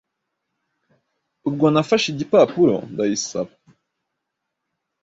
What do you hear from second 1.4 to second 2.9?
ubwo Nafashe igipapuro